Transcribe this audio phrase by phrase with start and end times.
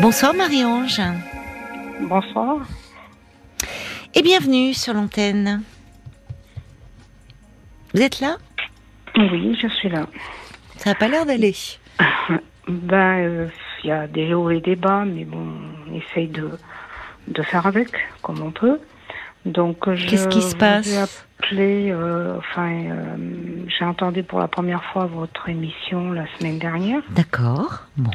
[0.00, 1.02] Bonsoir Marie-Ange.
[2.02, 2.58] Bonsoir.
[4.14, 5.62] Et bienvenue sur l'antenne.
[7.92, 8.36] Vous êtes là?
[9.16, 10.06] Oui, je suis là.
[10.76, 11.54] Ça n'a pas l'air d'aller.
[12.68, 13.48] ben, euh,
[13.82, 15.44] il y a des hauts et des bas, mais bon,
[15.88, 16.50] on essaye de,
[17.26, 17.88] de faire avec
[18.22, 18.78] comme on peut.
[19.46, 23.16] Donc, qu'est-ce qui se passe appelé, euh, enfin, euh,
[23.68, 27.02] j'ai entendu pour la première fois votre émission la semaine dernière.
[27.10, 27.86] D'accord.
[27.96, 28.10] Bon.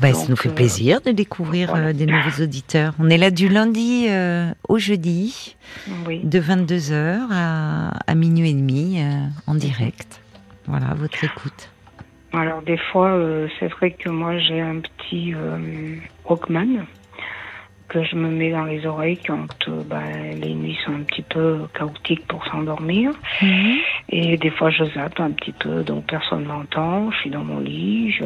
[0.00, 2.94] Bah, ça nous fait plaisir de découvrir des nouveaux auditeurs.
[2.98, 4.08] On est là du lundi
[4.68, 5.56] au jeudi,
[6.08, 9.02] de 22h à, à, minuit et demi
[9.46, 10.20] en direct.
[10.66, 11.70] Voilà, votre écoute.
[12.32, 13.18] Alors des fois,
[13.58, 15.34] c'est vrai que moi j'ai un petit
[16.24, 16.84] Walkman
[17.90, 20.00] que je me mets dans les oreilles quand euh, bah,
[20.40, 23.10] les nuits sont un petit peu chaotiques pour s'endormir.
[23.42, 23.76] Mhm.
[24.10, 27.10] Et des fois, je zappe un petit peu, donc personne m'entend.
[27.10, 28.24] Je suis dans mon lit, je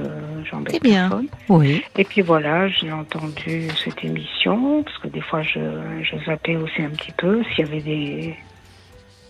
[0.51, 1.29] j'embête personne.
[1.49, 1.83] Oui.
[1.97, 5.61] Et puis voilà, j'ai entendu cette émission parce que des fois, je,
[6.03, 8.37] je zappais aussi un petit peu s'il y avait des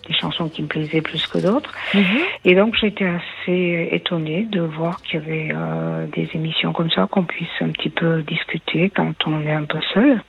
[0.06, 1.72] des chansons qui me plaisaient plus que d'autres.
[1.94, 2.18] Mhm.
[2.44, 7.06] Et donc j'étais assez étonnée de voir qu'il y avait euh, des émissions comme ça,
[7.10, 10.22] qu'on puisse un petit peu discuter quand on est un peu seul.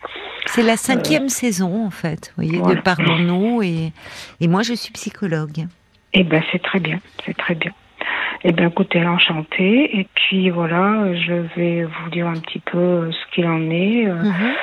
[0.45, 3.91] C'est la cinquième euh, saison en fait, vous voyez, de Parlons-nous et,
[4.41, 5.67] et moi je suis psychologue.
[6.13, 7.71] Eh ben c'est très bien, c'est très bien.
[8.47, 9.97] Eh bien, écoutez, enchantée.
[9.99, 14.05] Et puis voilà, je vais vous dire un petit peu ce qu'il en est.
[14.07, 14.53] Euh, mhm.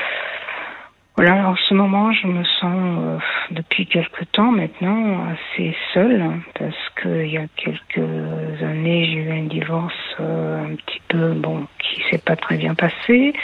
[1.31, 3.19] En ce moment, je me sens euh,
[3.53, 6.20] depuis quelque temps maintenant assez seule
[6.59, 11.69] parce qu'il y a quelques années, j'ai eu un divorce euh, un petit peu bon
[11.78, 13.34] qui s'est pas très bien passé.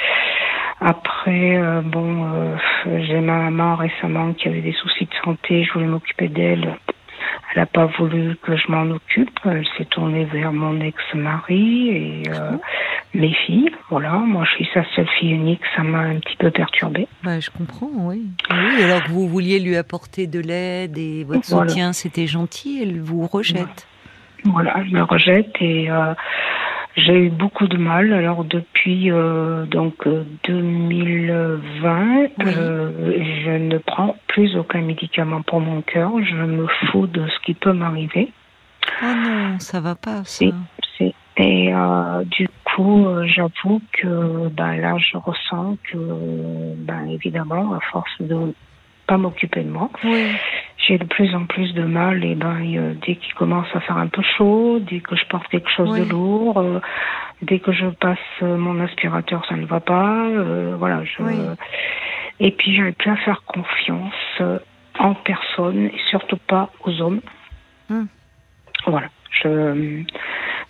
[0.81, 5.87] Après, euh, bon, j'ai ma maman récemment qui avait des soucis de santé, je voulais
[5.87, 6.77] m'occuper d'elle.
[7.55, 9.39] Elle n'a pas voulu que je m'en occupe.
[9.45, 12.23] Elle s'est tournée vers mon ex-mari et
[13.15, 13.71] mes filles.
[13.91, 17.09] Voilà, moi je suis sa seule fille unique, ça m'a un petit peu perturbée.
[17.23, 18.27] Bah, je comprends, oui.
[18.51, 18.83] Oui.
[18.85, 23.27] Alors que vous vouliez lui apporter de l'aide et votre soutien, c'était gentil, elle vous
[23.27, 23.87] rejette.
[24.45, 26.15] Voilà, elle me rejette et euh,
[26.99, 28.13] j'ai eu beaucoup de mal.
[28.13, 30.07] Alors depuis euh, donc
[30.45, 32.91] 2020, euh,
[33.45, 36.13] je ne prends plus aucun médicament pour mon cœur.
[36.23, 38.33] Je me fous de ce qui peut m'arriver.
[39.03, 40.25] Oh non, ça va pas.
[40.25, 40.47] Ça.
[41.41, 47.81] Et euh, du coup, euh, j'avoue que ben, là, je ressens que, ben, évidemment, à
[47.93, 48.55] force de
[49.09, 49.91] pas m'occuper de moi,
[50.87, 52.25] j'ai de plus en plus de mal.
[52.25, 55.71] Et ben, dès qu'il commence à faire un peu chaud, dès que je porte quelque
[55.71, 56.81] chose de lourd, euh,
[57.43, 60.27] dès que je passe mon aspirateur, ça ne va pas.
[60.29, 61.03] Euh, voilà.
[61.05, 61.23] Je...
[62.39, 64.43] Et puis, j'arrive plus à faire confiance
[64.99, 67.21] en personne et surtout pas aux hommes.
[67.91, 68.07] Hum.
[68.87, 69.09] Voilà.
[69.43, 70.05] Je,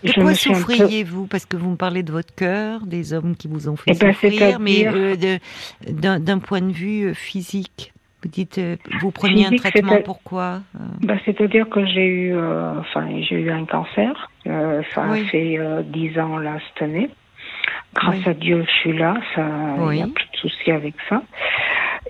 [0.04, 1.26] de quoi souffriez-vous?
[1.26, 3.98] Parce que vous me parlez de votre cœur, des hommes qui vous ont fait eh
[3.98, 5.38] ben, souffrir, mais euh,
[5.88, 7.92] d'un point de vue euh, physique.
[8.22, 10.62] Vous dites, euh, vous preniez un traitement pourquoi
[11.00, 14.30] bah, C'est-à-dire que j'ai eu, enfin, j'ai eu un cancer.
[14.44, 17.10] ça fait dix ans là cette année.
[17.94, 19.14] Grâce à Dieu, je suis là.
[19.34, 19.42] Ça,
[19.92, 21.22] il n'y a plus de soucis avec ça.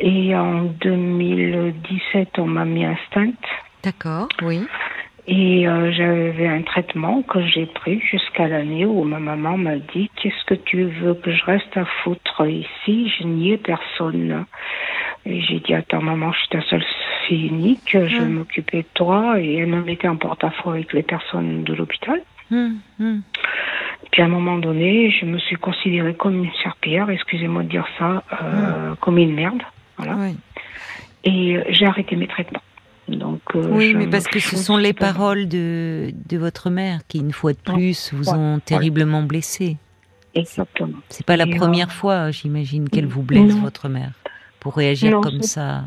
[0.01, 3.35] Et en 2017, on m'a mis un stent.
[3.83, 4.61] D'accord, oui.
[5.31, 10.11] Et euh, j'avais un traitement que j'ai pris jusqu'à l'année où ma maman m'a dit
[10.17, 13.13] Qu'est-ce que tu veux que je reste à foutre ici?
[13.19, 14.47] Je n'y ai personne.
[15.27, 16.85] Et j'ai dit Attends, maman, je suis ta seule
[17.27, 19.39] fille unique, je vais m'occuper de toi.
[19.39, 22.23] Et elle me mettait en porte-à-faux avec les personnes de l'hôpital.
[22.51, 23.21] Hum, hum.
[24.11, 27.87] Puis à un moment donné, je me suis considérée comme une serpillère, excusez-moi de dire
[27.99, 29.63] ça, euh, comme une merde.
[29.99, 30.17] Voilà.
[31.25, 32.63] Et j'ai arrêté mes traitements.
[33.09, 37.19] Donc, euh, oui, mais parce que ce sont les paroles de, de votre mère qui,
[37.19, 39.77] une fois de plus, vous ont terriblement blessé.
[40.35, 40.99] Exactement.
[41.09, 44.13] C'est pas la première fois, j'imagine, qu'elle vous blesse, votre mère,
[44.61, 45.83] pour réagir comme ça.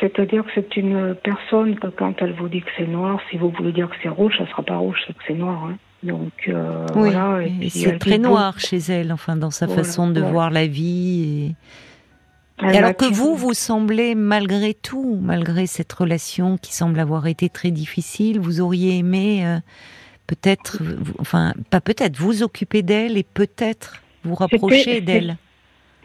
[0.00, 3.50] C'est-à-dire que c'est une personne que quand elle vous dit que c'est noir, si vous
[3.50, 5.64] voulez dire que c'est rouge, ça sera pas rouge, c'est que c'est noir.
[5.64, 5.76] Hein.
[6.02, 7.40] Donc euh, oui, voilà.
[7.70, 11.54] c'est très noir chez elle, enfin, dans sa façon de voir la vie et
[12.62, 17.48] et alors que vous, vous semblez, malgré tout, malgré cette relation qui semble avoir été
[17.48, 19.58] très difficile, vous auriez aimé euh,
[20.26, 20.78] peut-être,
[21.18, 25.36] enfin, pas peut-être, vous occuper d'elle et peut-être vous rapprocher d'elle.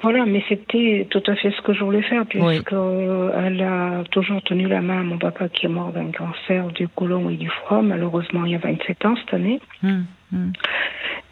[0.02, 4.04] Voilà, mais c'était tout à fait ce que je voulais faire, puisque euh, elle a
[4.12, 7.36] toujours tenu la main à mon papa qui est mort d'un cancer du côlon et
[7.36, 9.60] du foie, malheureusement il y a 27 ans cette année.
[9.84, 10.54] Hum, hum.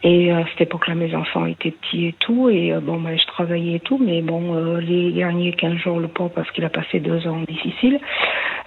[0.03, 3.25] Et à cette époque-là, mes enfants étaient petits et tout, et euh, bon, ben, je
[3.25, 6.69] travaillais et tout, mais bon, euh, les derniers 15 jours, le pauvre, parce qu'il a
[6.69, 7.99] passé deux ans difficiles,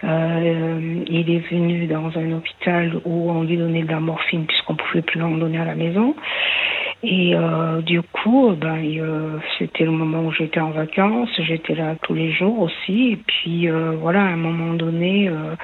[0.03, 5.03] il est venu dans un hôpital où on lui donnait de la morphine puisqu'on pouvait
[5.03, 6.15] plus en donner à la maison.
[7.03, 11.97] Et euh, du coup, ben, euh, c'était le moment où j'étais en vacances, j'étais là
[12.03, 13.13] tous les jours aussi.
[13.13, 15.55] Et puis euh, voilà, à un moment donné, euh,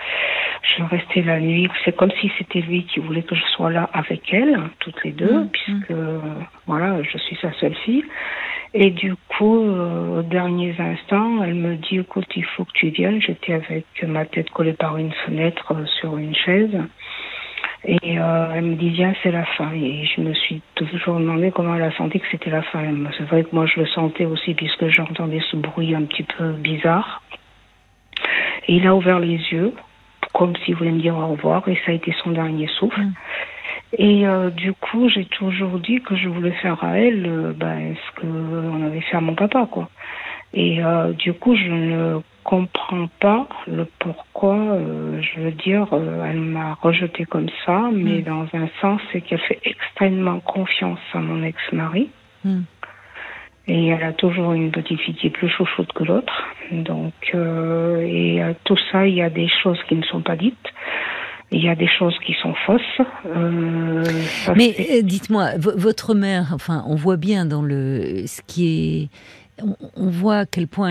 [0.78, 1.68] je restais la nuit.
[1.84, 5.12] C'est comme si c'était lui qui voulait que je sois là avec elle, toutes les
[5.12, 5.48] deux, mmh.
[5.50, 5.92] puisque
[6.66, 8.04] voilà, je suis sa seule fille.
[8.78, 12.88] Et du coup, euh, aux derniers instants, elle me dit, écoute, il faut que tu
[12.88, 13.22] viennes.
[13.22, 16.76] J'étais avec ma tête collée par une fenêtre sur une chaise.
[17.88, 19.70] Et euh, elle me dit, viens, c'est la fin.
[19.72, 22.82] Et je me suis toujours demandé comment elle a senti que c'était la fin.
[23.16, 26.50] C'est vrai que moi, je le sentais aussi puisque j'entendais ce bruit un petit peu
[26.52, 27.22] bizarre.
[28.66, 29.72] Et il a ouvert les yeux,
[30.34, 33.00] comme s'il voulait me dire au revoir, et ça a été son dernier souffle.
[33.00, 33.12] Mm.
[33.98, 37.94] Et euh, du coup, j'ai toujours dit que je voulais faire à elle euh, ben,
[37.94, 39.88] ce qu'on avait fait à mon papa, quoi.
[40.54, 46.24] Et euh, du coup, je ne comprends pas le pourquoi, euh, je veux dire, euh,
[46.24, 48.22] elle m'a rejeté comme ça, mais mm.
[48.22, 52.08] dans un sens, c'est qu'elle fait extrêmement confiance à mon ex-mari.
[52.44, 52.60] Mm.
[53.68, 56.44] Et elle a toujours une petite fille qui est plus chouchoute que l'autre.
[56.70, 60.54] Donc, euh, et tout ça, il y a des choses qui ne sont pas dites.
[61.50, 63.00] Il y a des choses qui sont fausses.
[63.26, 64.04] Euh,
[64.56, 69.08] Mais dites-moi, votre mère, enfin, on voit bien dans le ce qui est
[69.62, 70.90] on, voit à quel point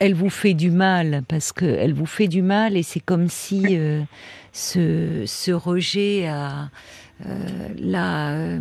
[0.00, 3.76] elle, vous fait du mal, parce qu'elle vous fait du mal et c'est comme si
[3.76, 4.02] euh,
[4.52, 6.70] ce, rejet a,
[7.26, 8.58] euh, euh,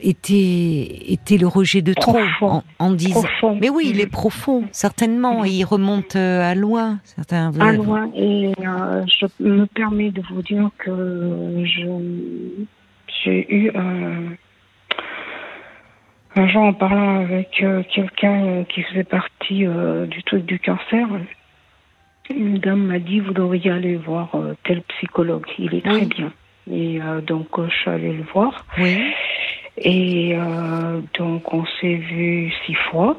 [0.00, 2.16] était, le rejet de trop,
[2.78, 3.24] en, disant.
[3.60, 7.00] Mais oui, il est profond, certainement, et il remonte à loin.
[7.04, 11.64] Certains, à loin, et je me permets de vous dire que
[13.24, 14.36] j'ai eu un
[16.36, 20.58] un jour, en parlant avec euh, quelqu'un euh, qui faisait partie euh, du truc du
[20.58, 21.08] cancer,
[22.28, 24.30] une dame m'a dit vous devriez aller voir
[24.64, 26.32] tel psychologue, il est très bien.
[26.68, 28.66] Et donc je suis allée le voir.
[28.78, 28.98] Oui.
[29.78, 30.36] Et
[31.16, 33.16] donc on s'est vu six fois.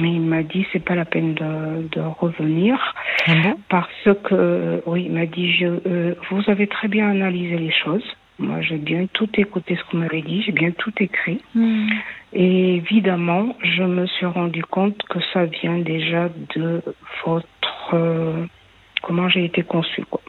[0.00, 2.94] Mais il m'a dit c'est pas la peine de, de revenir
[3.28, 3.32] ah
[3.68, 8.60] parce que oui il m'a dit je, vous avez très bien analysé les choses moi,
[8.62, 11.40] j'ai bien tout écouté ce qu'on m'avait dit, j'ai bien tout écrit.
[11.54, 11.88] Hmm.
[12.32, 16.82] Et évidemment, je me suis rendu compte que ça vient déjà de
[17.24, 17.94] votre.
[17.94, 18.46] Euh,
[19.02, 20.20] comment j'ai été conçue, quoi.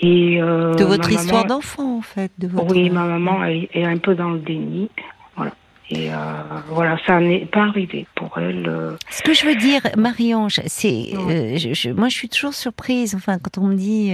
[0.00, 2.32] Et, euh, de votre histoire d'enfant, en fait.
[2.38, 2.74] De votre...
[2.74, 4.90] Oui, ma maman est un peu dans le déni.
[5.36, 5.52] Voilà.
[5.88, 6.16] Et euh,
[6.68, 8.68] voilà, ça n'est pas arrivé pour elle.
[8.68, 8.96] Euh.
[9.08, 13.14] Ce que je veux dire, Marie-Ange, c'est, euh, je, moi, je suis toujours surprise.
[13.14, 14.12] Enfin, quand on me dit,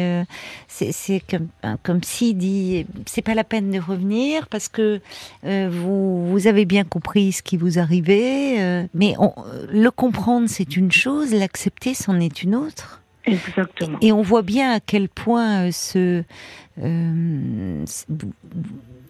[0.69, 1.49] c'est comme,
[1.83, 5.01] comme si dit, c'est pas la peine de revenir parce que
[5.43, 8.87] vous, vous avez bien compris ce qui vous arrivait.
[8.93, 9.15] mais
[9.71, 13.01] le comprendre, c'est une chose, l'accepter, c'en est une autre.
[13.25, 13.99] Exactement.
[14.03, 16.25] Et, on voit bien à quel point ce,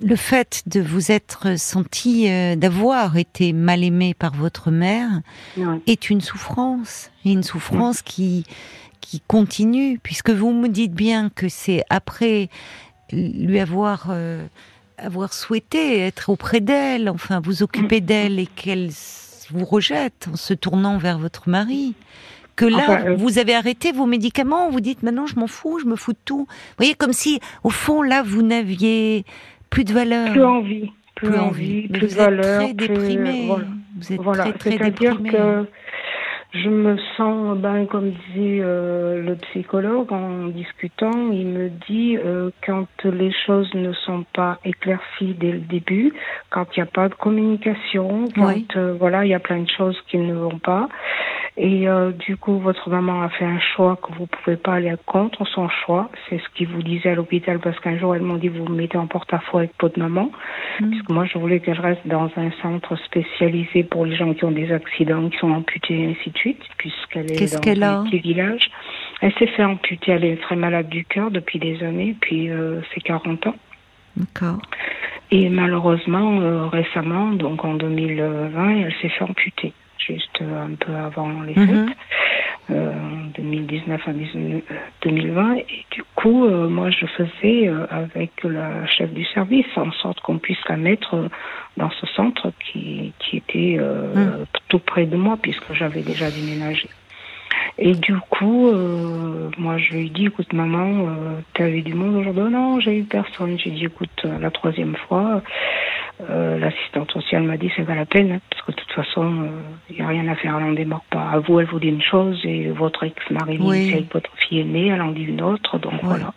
[0.03, 5.21] le fait de vous être senti, euh, d'avoir été mal aimé par votre mère,
[5.87, 8.45] est une souffrance, et une souffrance qui
[9.01, 12.49] qui continue, puisque vous me dites bien que c'est après
[13.13, 14.47] lui avoir euh,
[14.97, 18.05] avoir souhaité être auprès d'elle, enfin vous occuper mm.
[18.05, 18.91] d'elle et qu'elle
[19.51, 21.95] vous rejette en se tournant vers votre mari
[22.57, 25.87] que là, euh, vous avez arrêté vos médicaments, vous dites maintenant je m'en fous, je
[25.87, 26.47] me fous de tout.
[26.49, 29.25] Vous voyez, comme si au fond là, vous n'aviez
[29.73, 30.31] plus de valeur.
[30.31, 30.93] Plus envie.
[31.15, 32.63] Plus, envie, plus, de valeur.
[32.63, 33.49] Très déprimé.
[33.97, 35.31] Vous êtes très, très déprimé.
[35.31, 35.67] Que
[36.53, 42.51] je me sens, ben, comme disait euh, le psychologue en discutant, il me dit euh,
[42.67, 46.13] quand les choses ne sont pas éclaircies dès le début,
[46.51, 49.71] quand il n'y a pas de communication, quand euh, voilà, il y a plein de
[49.71, 50.89] choses qui ne vont pas,
[51.59, 54.95] et euh, du coup, votre maman a fait un choix que vous pouvez pas aller
[55.05, 56.09] contre son choix.
[56.29, 58.75] C'est ce qu'il vous disait à l'hôpital parce qu'un jour, elle m'ont dit vous me
[58.75, 60.31] mettez en porte-à-faux avec votre maman.
[60.81, 60.91] Mmh.
[60.91, 64.51] Puisque moi, je voulais qu'elle reste dans un centre spécialisé pour les gens qui ont
[64.51, 68.71] des accidents, qui sont amputés ainsi de suite, puisqu'elle est dans un petit village.
[69.21, 70.13] Elle s'est fait amputer.
[70.13, 73.57] Elle est très malade du cœur depuis des années, puis euh, c'est 40 ans.
[74.17, 74.61] D'accord.
[75.31, 81.43] Et malheureusement, euh, récemment, donc en 2020, elle s'est fait amputer juste un peu avant
[81.43, 81.67] les mhm.
[81.67, 81.93] fêtes, euh,
[82.69, 84.13] 2019 à
[85.03, 85.55] 2020.
[85.57, 90.21] Et du coup, euh, moi, je faisais euh, avec la chef du service en sorte
[90.21, 91.29] qu'on puisse la mettre
[91.77, 94.47] dans ce centre qui, qui était mhm.
[94.69, 96.89] tout près de moi puisque j'avais déjà déménagé.
[97.79, 101.95] Et du coup, euh, moi, je lui ai dit, écoute, maman, euh, t'as eu du
[101.95, 102.53] monde aujourd'hui?
[102.53, 103.59] Non, j'ai eu personne.
[103.59, 105.43] J'ai dit, écoute, la troisième fois,
[106.31, 109.49] euh, l'assistante sociale m'a dit, c'est pas la peine, hein, parce que de toute façon,
[109.91, 111.31] il n'y a rien à faire, elle n'en démarre pas.
[111.33, 113.91] À vous, elle vous dit une chose, et votre ex-mari, oui.
[113.93, 116.33] c'est votre fille est née, elle en dit une autre, donc voilà.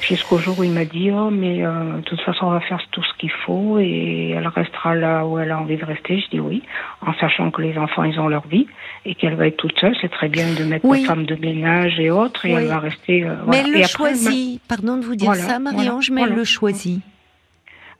[0.00, 2.80] Jusqu'au jour où il m'a dit, oh, mais euh, de toute façon, on va faire
[2.90, 6.20] tout ce qu'il faut et elle restera là où elle a envie de rester.
[6.20, 6.62] Je dis oui,
[7.00, 8.66] en sachant que les enfants, ils ont leur vie
[9.04, 9.96] et qu'elle va être toute seule.
[10.00, 13.24] C'est très bien de mettre la femme de ménage et autres et elle va rester.
[13.24, 14.60] Euh, mais elle le choisit.
[14.68, 17.02] Pardon de vous dire ça, Marie-Ange, mais elle le choisit.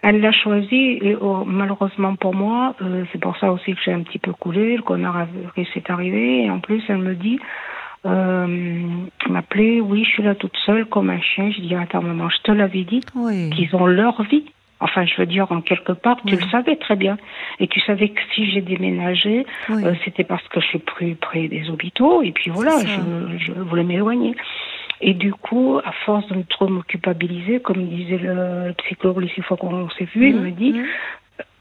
[0.09, 3.93] Elle l'a choisi et oh, malheureusement pour moi, euh, c'est pour ça aussi que j'ai
[3.93, 5.27] un petit peu coulé, le connard
[5.75, 7.41] s'est arrivé et en plus elle me dit,
[8.07, 8.47] euh,
[9.29, 11.51] m'appelait, oui, je suis là toute seule comme un chien.
[11.51, 13.01] Je dis, attends maman, je te l'avais dit
[13.51, 14.45] qu'ils ont leur vie.
[14.79, 17.17] Enfin, je veux dire, en quelque part, tu le savais très bien.
[17.59, 21.49] Et tu savais que si j'ai déménagé, euh, c'était parce que je suis plus près
[21.49, 22.23] des hôpitaux.
[22.23, 24.37] Et puis voilà, je, je, voulais m'éloigner.
[25.01, 29.43] Et du coup, à force de trop me culpabiliser, comme disait le, psychologue les six
[29.43, 30.85] fois qu'on s'est vu, il mmh, me dit, mmh.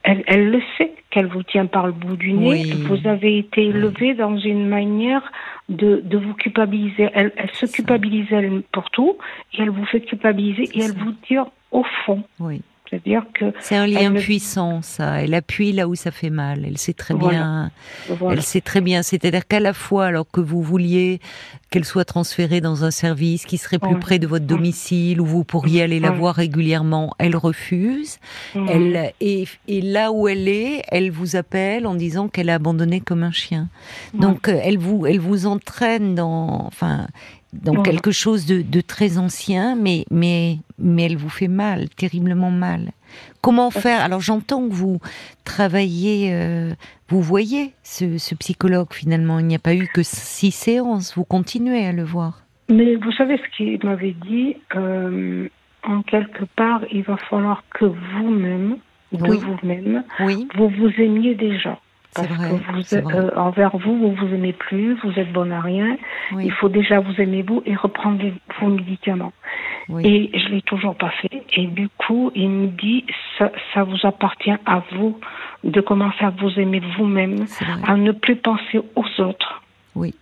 [0.04, 2.64] elle, elle, le sait qu'elle vous tient par le bout du nez.
[2.88, 5.32] Vous avez été élevé dans une manière
[5.70, 7.10] de, de vous culpabiliser.
[7.14, 9.18] Elle, elle se culpabilise elle pour tout
[9.54, 11.38] et elle vous fait culpabiliser et elle vous dit
[11.72, 12.24] au fond.
[12.40, 12.62] Oui.
[12.90, 15.22] C'est-à-dire que c'est un lien puissant, ça.
[15.22, 16.66] Elle appuie là où ça fait mal.
[16.66, 17.72] Elle sait très bien.
[18.30, 19.02] Elle sait très bien.
[19.02, 21.20] C'est-à-dire qu'à la fois, alors que vous vouliez
[21.72, 25.44] qu'elle soit transférée dans un service qui serait plus près de votre domicile où vous
[25.44, 28.20] pourriez aller la voir régulièrement, elle refuse.
[28.54, 33.02] Elle et, et, là où elle est, elle vous appelle en disant qu'elle a abandonné
[33.02, 33.68] comme un chien.
[34.14, 37.08] Donc euh, elle vous elle vous entraîne dans enfin
[37.64, 42.92] dans quelque chose de, très ancien, mais, mais, mais elle vous fait mal, terriblement mal.
[43.42, 44.02] Comment faire?
[44.02, 45.00] Alors j'entends que vous
[45.44, 46.72] travaillez, euh,
[47.10, 51.86] vous voyez ce, psychologue finalement, il n'y a pas eu que six séances, vous continuez
[51.86, 52.42] à le voir.
[52.70, 55.48] Mais vous savez ce qu'il m'avait dit, euh,
[55.84, 58.78] en quelque part, il va falloir que vous-même,
[59.12, 60.04] de vous-même,
[60.56, 61.80] vous vous aimiez déjà.
[62.16, 65.98] Parce que vous, euh, envers vous, vous vous aimez plus, vous êtes bon à rien.
[66.40, 68.24] Il faut déjà vous aimer vous et reprendre
[68.60, 69.34] vos médicaments.
[70.00, 71.44] Et je l'ai toujours pas fait.
[71.54, 73.06] Et du coup, il me dit,
[73.38, 75.20] ça, ça vous appartient à vous
[75.64, 77.46] de commencer à vous aimer vous-même,
[77.86, 79.62] à ne plus penser aux autres.
[79.96, 80.16] Oui.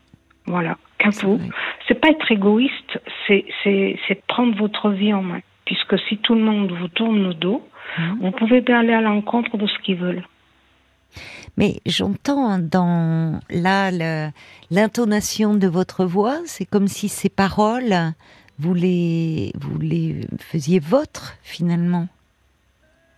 [0.45, 1.39] Voilà, qu'à vous.
[1.87, 5.39] C'est pas être égoïste, c'est c'est prendre votre vie en main.
[5.65, 7.65] Puisque si tout le monde vous tourne le dos,
[7.97, 8.01] mmh.
[8.19, 10.23] vous pouvez bien aller à l'encontre de ce qu'ils veulent.
[11.57, 13.91] Mais j'entends dans là
[14.71, 18.13] l'intonation de votre voix, c'est comme si ces paroles,
[18.59, 22.07] vous les, vous les faisiez vôtres finalement.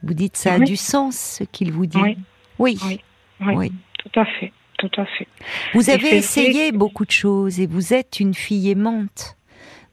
[0.04, 1.98] Vous dites ça a du sens ce qu'il vous dit.
[1.98, 2.18] Oui.
[2.60, 3.02] Oui.
[3.42, 3.72] oui.
[3.98, 4.54] Tout à fait.
[4.78, 5.28] Tout à fait.
[5.74, 9.38] Vous avez essayé beaucoup de choses et vous êtes une fille aimante.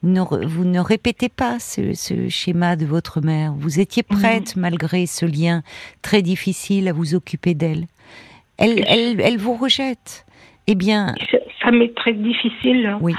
[0.03, 3.53] Vous ne, vous ne répétez pas ce, ce, schéma de votre mère.
[3.57, 5.63] Vous étiez prête, malgré ce lien
[6.03, 7.87] très difficile, à vous occuper d'elle
[8.59, 10.25] elle, elle, elle vous rejette.
[10.67, 11.15] Eh bien.
[11.63, 12.87] Ça m'est très difficile.
[12.87, 12.99] Hein.
[13.01, 13.15] Oui.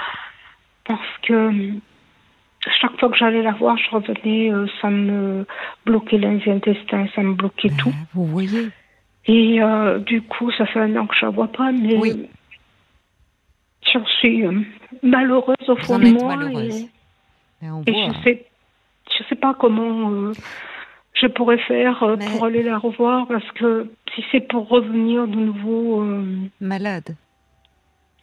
[0.85, 1.51] Parce que
[2.81, 5.45] chaque fois que j'allais la voir, je revenais, euh, ça me
[5.85, 7.93] bloquait intestins, ça me bloquait ben, tout.
[8.13, 8.69] Vous voyez.
[9.25, 11.97] Et euh, du coup, ça fait un an que je ne la vois pas, mais
[11.97, 12.27] oui.
[13.91, 14.61] J'en suis euh,
[15.01, 16.35] malheureuse au fond de moi.
[16.35, 16.87] Malheureuse.
[17.61, 18.45] Et, et je sais,
[19.17, 20.33] je sais pas comment
[21.13, 25.35] je pourrais faire euh, pour aller la revoir parce que si c'est pour revenir de
[25.35, 26.01] nouveau.
[26.01, 27.15] Euh, malade.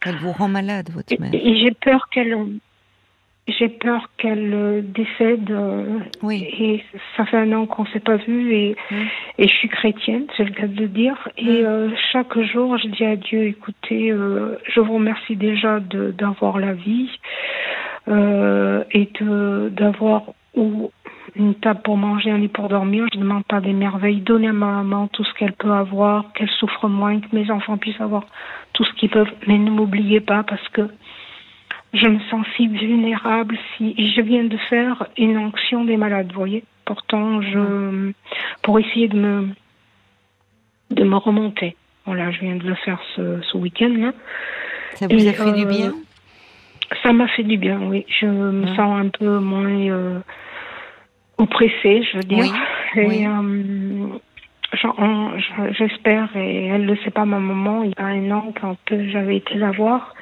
[0.05, 1.33] Elle vous rend malade, votre mère.
[1.33, 2.35] Et, j'ai peur qu'elle.
[3.47, 5.53] J'ai peur qu'elle euh, décède.
[6.21, 6.47] oui.
[6.59, 6.83] Et
[7.17, 8.75] ça fait un an qu'on ne s'est pas vu et,
[9.37, 11.27] et je suis chrétienne, c'est le cas de le dire.
[11.37, 11.63] Et
[12.11, 17.09] chaque jour, je dis à Dieu, écoutez, je vous remercie déjà d'avoir la vie
[18.07, 19.09] et
[19.71, 20.23] d'avoir
[21.35, 23.05] une table pour manger, un lit pour dormir.
[23.13, 24.21] Je ne demande pas des merveilles.
[24.21, 27.77] Donnez à ma maman tout ce qu'elle peut avoir, qu'elle souffre moins, que mes enfants
[27.77, 28.23] puissent avoir
[28.73, 29.31] tout ce qu'ils peuvent.
[29.47, 30.81] Mais ne m'oubliez pas parce que
[31.93, 33.57] je me sens si vulnérable.
[33.77, 36.63] Si je viens de faire une onction des malades, vous voyez.
[36.85, 38.11] Pourtant, je
[38.63, 39.49] pour essayer de me
[40.91, 41.75] de me remonter.
[42.05, 44.11] Voilà, je viens de le faire ce, ce week-end
[44.95, 45.89] Ça vous a fait du bien?
[45.89, 48.05] euh, Ça m'a fait du bien, oui.
[48.19, 50.19] Je me sens un peu moins euh,
[51.37, 52.53] oppressée, je veux dire.
[52.95, 54.17] Et euh,
[55.77, 58.77] j'espère, et elle ne le sait pas, ma maman, il y a un an, quand
[58.89, 60.15] j'avais été la voir,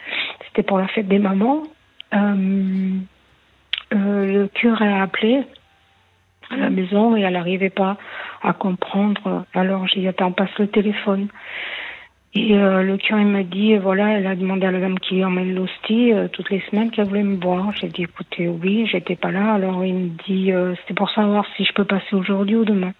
[0.49, 1.63] c'était pour la fête des mamans,
[2.13, 2.97] euh,
[3.93, 5.43] euh, le curé a appelé
[6.49, 7.97] à la maison et elle n'arrivait pas
[8.41, 9.45] à comprendre.
[9.53, 11.27] Alors j'ai dit, attends, passe le téléphone.
[12.35, 15.55] Et euh, le curé m'a dit, voilà, elle a demandé à la dame qui emmène
[15.55, 17.71] l'hostie toutes les semaines qu'elle voulait me voir.
[17.75, 19.53] J'ai dit, écoutez, oui, j'étais pas là.
[19.53, 22.93] Alors il me dit, euh, c'est pour savoir si je peux passer aujourd'hui ou demain.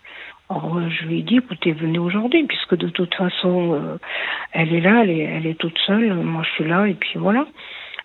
[0.50, 4.00] Alors je lui ai dit, écoutez, venez aujourd'hui, puisque de toute façon,
[4.52, 6.14] elle est là, elle est, elle est toute seule.
[6.16, 7.46] Moi, je suis là, et puis voilà.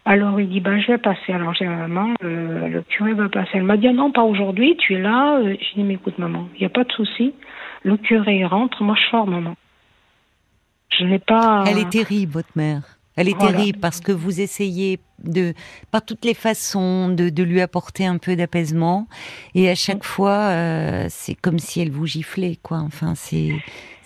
[0.06, 1.32] Alors il dit bah je vais passer.
[1.32, 3.52] Alors j'ai maman, le curé va passer.
[3.54, 5.40] Elle m'a dit ah non pas aujourd'hui, tu es là.
[5.42, 7.32] J'ai dit mais écoute maman, il n'y a pas de souci.
[7.82, 9.56] Le curé rentre, moi je sors maman.
[10.90, 11.64] Je n'ai pas.
[11.66, 12.98] Elle est terrible votre mère.
[13.16, 15.54] Elle est terrible parce que vous essayez de,
[15.90, 19.08] par toutes les façons, de, de lui apporter un peu d'apaisement,
[19.54, 22.78] et à chaque fois, euh, c'est comme si elle vous giflait, quoi.
[22.78, 23.50] Enfin, c'est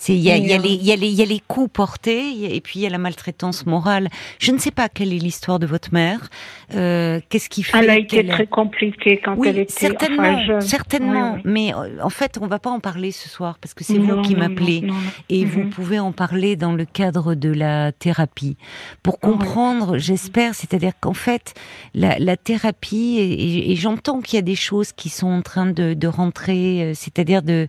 [0.06, 2.90] il y a, y, y, y a les coups portés et puis il y a
[2.90, 4.08] la maltraitance morale.
[4.38, 6.28] Je ne sais pas quelle est l'histoire de votre mère.
[6.74, 10.60] Euh, Qu'est-ce qui fait Elle a été très compliquée quand elle était certainement, jeune.
[10.60, 11.38] certainement.
[11.44, 14.22] Mais euh, en fait, on va pas en parler ce soir parce que c'est vous
[14.22, 14.84] qui m'appelez
[15.28, 15.70] et vous mhm.
[15.70, 18.56] pouvez en parler dans le cadre de la thérapie
[19.02, 19.98] pour comprendre.
[19.98, 21.54] J'espère, c'est-à-dire qu'en fait,
[21.94, 26.06] la, thérapie et, j'entends qu'il y a des choses qui sont en train de, de
[26.06, 27.66] rentrer, euh, c'est-à-dire de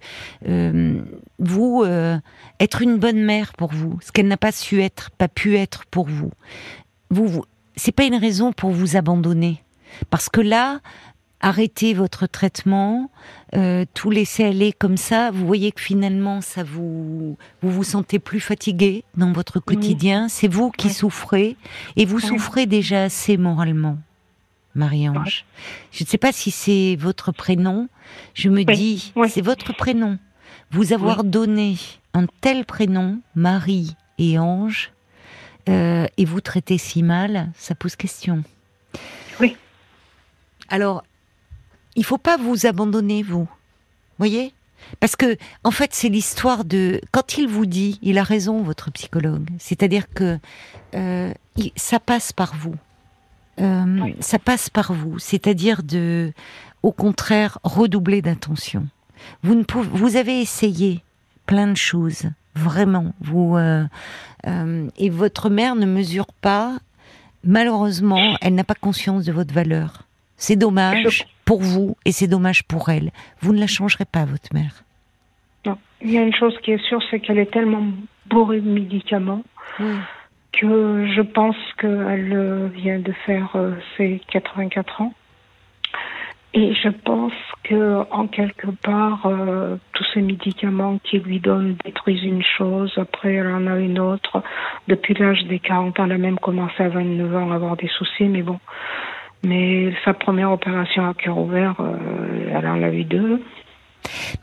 [0.47, 1.01] euh,
[1.39, 1.83] vous.
[1.85, 2.17] Euh,
[2.59, 5.85] être une bonne mère pour vous, ce qu'elle n'a pas su être, pas pu être
[5.85, 6.31] pour vous.
[7.09, 7.45] Vous, vous
[7.77, 9.63] c'est pas une raison pour vous abandonner,
[10.09, 10.81] parce que là,
[11.41, 13.09] arrêtez votre traitement,
[13.55, 18.19] euh, tout laisser aller comme ça, vous voyez que finalement, ça vous, vous vous sentez
[18.19, 20.27] plus fatigué dans votre quotidien.
[20.29, 21.55] C'est vous qui souffrez,
[21.95, 23.97] et vous souffrez déjà assez moralement.
[24.75, 25.45] Marie-Ange.
[25.91, 27.89] Je ne sais pas si c'est votre prénom.
[28.33, 30.17] Je me dis, c'est votre prénom.
[30.71, 31.77] Vous avoir donné
[32.13, 34.91] un tel prénom, Marie et Ange,
[35.67, 38.43] euh, et vous traitez si mal, ça pose question.
[39.39, 39.55] Oui.
[40.69, 41.03] Alors,
[41.99, 43.47] il faut pas vous abandonner, vous.
[44.19, 44.53] Voyez?
[45.01, 47.01] Parce que, en fait, c'est l'histoire de.
[47.11, 49.49] Quand il vous dit, il a raison, votre psychologue.
[49.59, 50.39] C'est-à-dire que
[50.95, 51.33] euh,
[51.75, 52.75] ça passe par vous.
[53.59, 55.19] Euh, ça passe par vous.
[55.19, 56.31] C'est-à-dire de,
[56.83, 58.87] au contraire, redoubler d'attention.
[59.43, 61.03] Vous, ne pouvez, vous avez essayé
[61.47, 63.13] plein de choses, vraiment.
[63.19, 63.83] Vous euh,
[64.47, 66.77] euh, et votre mère ne mesure pas.
[67.43, 70.05] Malheureusement, elle n'a pas conscience de votre valeur.
[70.39, 73.11] C'est dommage pour vous et c'est dommage pour elle.
[73.41, 74.83] Vous ne la changerez pas, votre mère.
[75.65, 75.77] Non.
[76.01, 77.83] Il y a une chose qui est sûre, c'est qu'elle est tellement
[78.27, 79.43] bourrée de médicaments
[80.51, 83.55] que je pense qu'elle euh, vient de faire
[83.95, 85.13] ses 84 ans.
[86.53, 92.23] Et je pense que, en quelque part, euh, tous ces médicaments qui lui donnent détruisent
[92.23, 94.41] une chose, après elle en a une autre.
[94.87, 97.87] Depuis l'âge des 40 ans, elle a même commencé à 29 ans à avoir des
[97.89, 98.59] soucis, mais bon.
[99.43, 103.41] Mais sa première opération à cœur ouvert, euh, elle en a eu deux.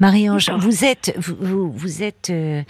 [0.01, 2.63] Marie-Ange, vous êtes, vous, vous êtes euh,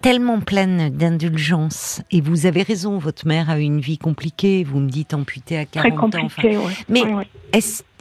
[0.00, 2.02] tellement pleine d'indulgence.
[2.10, 5.58] Et vous avez raison, votre mère a eu une vie compliquée, vous me dites amputée
[5.58, 6.28] à 40 ans.
[6.88, 7.02] Mais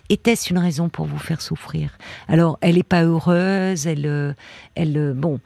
[0.10, 1.98] était-ce une raison pour vous faire souffrir?
[2.28, 4.34] Alors, elle n'est pas heureuse, elle, euh,
[4.76, 5.40] elle, euh, bon.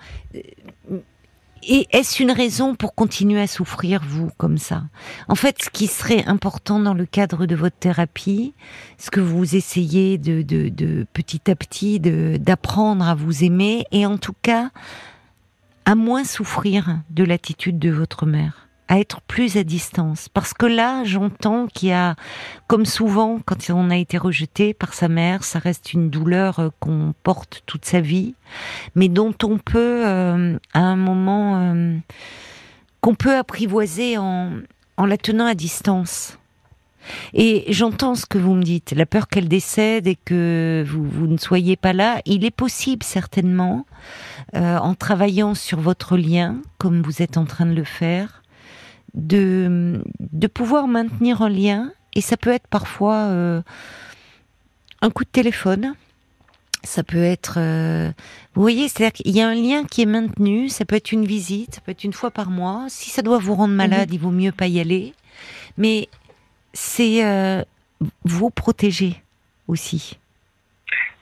[1.63, 4.83] Et est-ce une raison pour continuer à souffrir, vous, comme ça?
[5.27, 8.53] En fait, ce qui serait important dans le cadre de votre thérapie,
[8.97, 14.05] ce que vous essayez de, de, de petit à petit d'apprendre à vous aimer, et
[14.05, 14.69] en tout cas,
[15.85, 20.27] à moins souffrir de l'attitude de votre mère, à être plus à distance.
[20.27, 22.15] Parce que là, j'entends qu'il y a,
[22.67, 26.69] comme souvent, quand on a été rejeté par sa mère, ça reste une douleur euh,
[26.79, 28.33] qu'on porte toute sa vie,
[28.95, 31.97] mais dont on peut, euh, à un moment, euh,
[32.99, 34.53] qu'on peut apprivoiser en,
[34.97, 36.39] en la tenant à distance.
[37.33, 41.27] Et j'entends ce que vous me dites, la peur qu'elle décède et que vous, vous,
[41.27, 42.21] ne soyez pas là.
[42.25, 43.85] Il est possible certainement,
[44.55, 48.38] euh, en travaillant sur votre lien, comme vous êtes en train de le faire,
[49.13, 51.91] de, de pouvoir maintenir un lien.
[52.13, 53.61] Et ça peut être parfois euh,
[55.01, 55.93] un coup de téléphone.
[56.83, 58.09] Ça peut être, euh,
[58.53, 60.69] vous voyez, c'est-à-dire qu'il y a un lien qui est maintenu.
[60.69, 62.85] Ça peut être une visite, ça peut être une fois par mois.
[62.87, 64.15] Si ça doit vous rendre malade, mhm.
[64.15, 65.13] il vaut mieux pas y aller.
[65.77, 66.07] Mais
[66.73, 67.63] c'est euh,
[68.23, 69.15] vous protéger
[69.67, 70.17] aussi.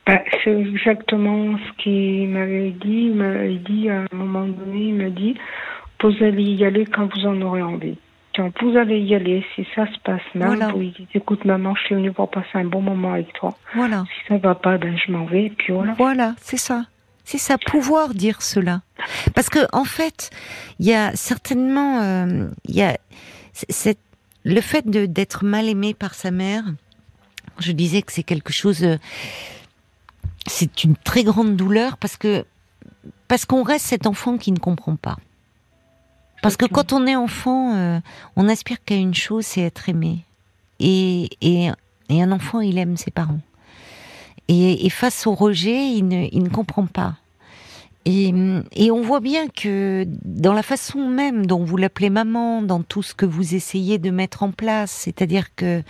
[0.06, 3.08] Bah, c'est exactement ce qu'il m'avait dit.
[3.08, 5.36] Il m'avait dit à un moment donné, il m'a dit,
[6.02, 7.98] vous allez y aller quand vous en aurez envie.
[8.36, 11.74] Quand vous allez y aller, si ça se passe mal, vous lui dites, écoute maman,
[11.76, 13.58] je suis venue pour passer un bon moment avec toi.
[13.74, 14.04] Voilà.
[14.06, 15.94] Si ça va pas, ben je m'en vais, et puis voilà.
[15.98, 16.86] Voilà, c'est ça.
[17.24, 18.82] C'est ça, pouvoir dire cela.
[19.34, 20.30] Parce que en fait,
[20.80, 22.98] il y a certainement, euh, y a
[23.52, 24.00] cette
[24.48, 26.64] le fait d'être mal aimé par sa mère,
[27.60, 28.98] je disais que c'est quelque chose, euh,
[30.46, 32.46] c'est une très grande douleur parce que
[33.28, 35.18] parce qu'on reste cet enfant qui ne comprend pas.
[36.42, 38.00] Parce que quand on est enfant, euh,
[38.36, 40.24] on aspire qu'à une chose, c'est être aimé.
[40.80, 41.72] Et, et,
[42.10, 43.40] un enfant, il aime ses parents.
[44.48, 47.16] Et, face au rejet, il ne, il ne comprend pas.
[48.06, 48.34] Et,
[48.74, 53.04] et, on voit bien que dans la façon même dont vous l'appelez maman, dans tout
[53.04, 55.84] ce que vous essayez de mettre en place, c'est-à-dire que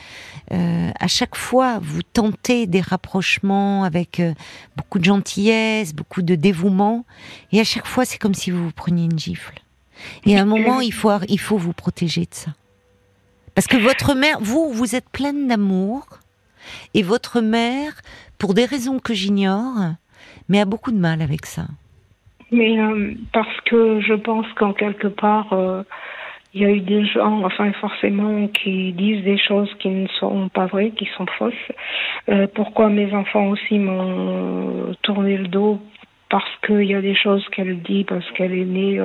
[0.52, 4.34] euh, à chaque fois vous tentez des rapprochements avec euh,
[4.76, 7.06] beaucoup de gentillesse, beaucoup de dévouement,
[7.52, 9.62] et à chaque fois c'est comme si vous vous preniez une gifle.
[10.26, 12.52] Et à un moment il faut il faut vous protéger de ça,
[13.56, 16.06] parce que votre mère, vous vous êtes pleine d'amour,
[16.94, 17.94] et votre mère,
[18.38, 19.94] pour des raisons que j'ignore,
[20.50, 21.66] mais a beaucoup de mal avec ça.
[22.52, 25.84] Mais euh, parce que je pense qu'en quelque part, euh,
[26.54, 30.50] il y a eu des gens, enfin forcément, qui disent des choses qui ne sont
[30.50, 31.54] pas vraies, qui sont fausses.
[32.30, 35.80] Euh, pourquoi mes enfants aussi m'ont tourné le dos?
[36.30, 39.02] Parce qu'il y a des choses qu'elle dit, parce qu'elle est née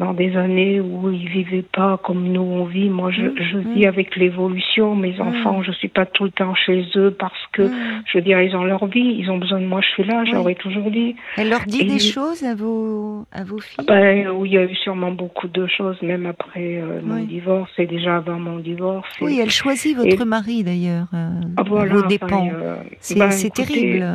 [0.00, 2.88] dans des années où ils vivaient pas comme nous on vit.
[2.88, 3.74] Moi, je, mm, je mm.
[3.74, 4.96] vis avec l'évolution.
[4.96, 5.20] Mes mm.
[5.20, 7.68] enfants, je suis pas tout le temps chez eux parce que,
[8.06, 9.80] je veux dire, ils ont leur vie, ils ont besoin de moi.
[9.82, 11.14] Je suis là, j'aurais toujours dit.
[11.36, 13.84] Elle leur dit des choses à vos à vos filles?
[13.86, 17.70] Ben oui, il y a eu sûrement beaucoup de choses, même après euh, mon divorce
[17.78, 19.08] et déjà avant mon divorce.
[19.20, 21.06] Oui, elle choisit votre mari d'ailleurs.
[21.12, 22.48] Euh, ah, voilà, vos dépens.
[22.52, 24.06] Euh, c'est ben, terrible.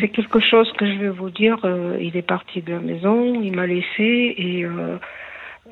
[0.00, 1.56] C'est quelque chose que je vais vous dire.
[1.64, 4.66] Euh, il est parti de la maison, il m'a laissé et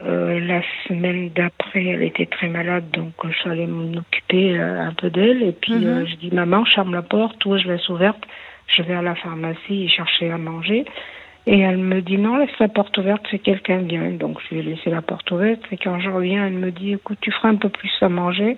[0.00, 4.80] euh, la semaine d'après, elle était très malade, donc euh, je suis m'en occuper euh,
[4.80, 5.42] un peu d'elle.
[5.42, 6.06] Et puis mhm.
[6.06, 8.22] je dis maman, je ferme la porte, ou je laisse ouverte.
[8.68, 10.86] Je vais à la pharmacie et chercher à manger.
[11.46, 14.10] Et elle me dit non, laisse la porte ouverte, c'est quelqu'un vient.
[14.12, 15.60] Donc je lui ai laissé la porte ouverte.
[15.70, 18.56] Et quand je reviens, elle me dit écoute, tu feras un peu plus à manger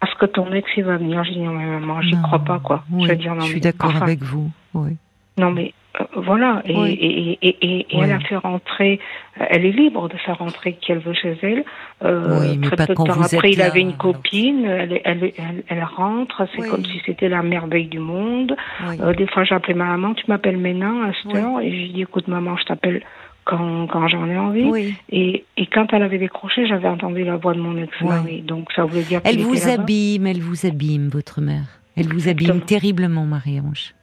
[0.00, 1.22] parce que ton ex il va venir.
[1.24, 2.84] Je dis non mais maman, j'y crois pas quoi.
[2.90, 4.50] je, dire, non, je suis d'accord avec vous.
[4.74, 4.96] Oui.
[5.38, 5.75] Non mais euh,
[6.14, 9.00] voilà, et, et, et, et, elle a fait rentrer,
[9.40, 11.64] euh, elle est libre de faire rentrer qui elle veut chez elle.
[12.04, 15.32] Euh, oui, mais très peu de temps après, il avait une copine, elle, elle,
[15.68, 18.56] elle, rentre, c'est comme si c'était la merveille du monde.
[19.00, 22.02] Euh, des fois, j'appelais ma maman, tu m'appelles maintenant à cette heure, et je dis,
[22.02, 23.02] écoute maman, je t'appelle
[23.44, 24.96] quand, quand j'en ai envie.
[25.10, 28.42] Et, et quand elle avait décroché, j'avais entendu la voix de mon ex-mari.
[28.42, 31.80] Donc ça voulait dire Elle vous abîme, elle vous abîme, votre mère.
[31.96, 33.95] Elle vous abîme terriblement, Marie-Ange.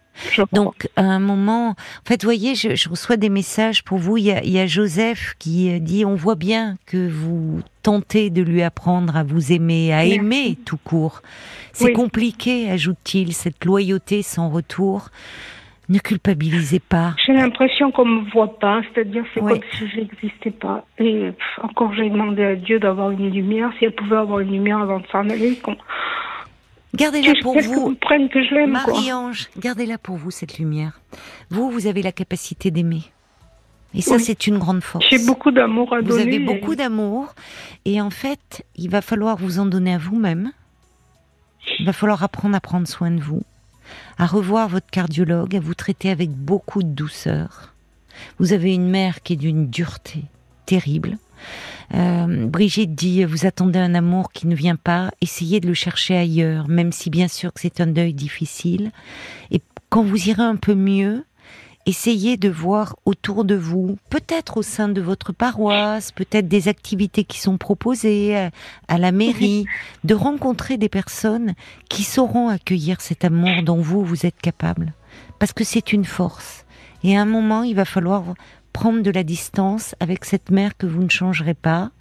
[0.52, 4.18] Donc, à un moment, en fait, vous voyez, je, reçois des messages pour vous.
[4.18, 8.62] Il y, a, Joseph qui euh, dit on voit bien que vous tentez de lui
[8.62, 11.22] apprendre à vous aimer, à aimer tout court.
[11.74, 15.10] C'est compliqué, ajoute-t-il, cette loyauté sans retour.
[15.90, 17.14] Ne culpabilisez pas.
[17.26, 20.86] J'ai l'impression qu'on me voit pas, c'est-à-dire c'est comme si je n'existais pas.
[20.98, 24.78] Et encore, j'ai demandé à Dieu d'avoir une lumière, si elle pouvait avoir une lumière
[24.78, 25.60] avant de s'en aller.
[26.96, 27.96] Gardez-la pour vous.
[28.68, 31.00] Marie-Ange, gardez-la pour vous, cette lumière.
[31.50, 33.02] Vous, vous avez la capacité d'aimer.
[33.96, 35.06] Et ça, c'est une grande force.
[35.10, 36.12] J'ai beaucoup d'amour à donner.
[36.12, 37.36] Vous avez beaucoup d'amour.
[37.86, 40.52] Et en fait, il va falloir vous en donner à vous-même.
[41.80, 43.44] Il va falloir apprendre à prendre soin de vous,
[44.18, 47.74] à revoir votre cardiologue, à vous traiter avec beaucoup de douceur.
[48.40, 50.24] Vous avez une mère qui est d'une dureté
[50.66, 51.18] terrible.
[51.96, 56.18] Euh, Brigitte dit vous attendez un amour qui ne vient pas, essayez de le chercher
[56.18, 58.92] ailleurs, même si bien sûr que c'est un deuil difficile.
[59.52, 61.24] Et quand vous irez un peu mieux,
[61.86, 67.26] essayez de voir autour de vous, peut-être au sein de votre paroisse, peut-être des activités
[67.26, 68.50] qui sont proposées à,
[68.88, 69.66] à la mairie,
[70.04, 71.54] de rencontrer des personnes
[71.90, 74.94] qui sauront accueillir cet amour dont vous, vous êtes capable.
[75.40, 76.66] Parce que c'est une force.
[77.04, 78.24] Et à un moment, il va falloir
[78.74, 81.92] prendre de la distance avec cette mère que vous ne changerez pas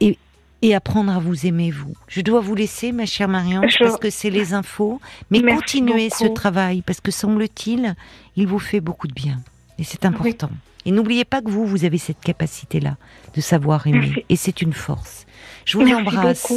[0.00, 0.16] et,
[0.62, 1.94] et apprendre à vous aimer vous.
[2.08, 5.00] Je dois vous laisser, ma chère Marianne, parce que c'est les infos,
[5.30, 7.94] mais continuez ce travail parce que semble-t-il,
[8.36, 9.38] il vous fait beaucoup de bien
[9.78, 10.50] et c'est important.
[10.86, 12.96] Et n'oubliez pas que vous, vous avez cette capacité-là
[13.34, 15.26] de savoir aimer et c'est une force.
[15.64, 16.50] Je vous embrasse.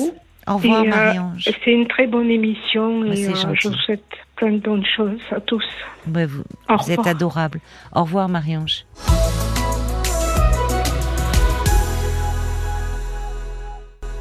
[0.47, 1.49] Au revoir, euh, Marie-Ange.
[1.63, 4.03] c'est une très bonne émission bah, et euh, je vous souhaite
[4.39, 5.65] plein de bonnes choses à tous.
[6.07, 7.59] Bah, vous, vous êtes adorable.
[7.93, 8.85] Au revoir, Marie-Ange.